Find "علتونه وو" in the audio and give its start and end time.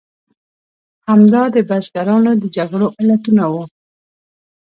2.99-3.63